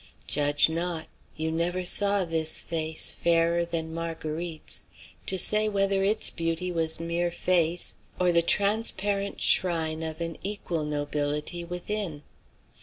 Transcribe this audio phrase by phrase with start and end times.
[0.25, 1.05] Judge not;
[1.37, 4.87] you never saw this face, fairer than Marguerite's,
[5.27, 10.85] to say whether its beauty was mere face, or the transparent shrine of an equal
[10.85, 12.23] nobility within.